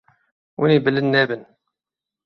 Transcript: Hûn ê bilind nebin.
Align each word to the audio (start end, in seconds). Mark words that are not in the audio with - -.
Hûn 0.57 0.69
ê 0.75 0.77
bilind 0.85 1.09
nebin. 1.13 1.41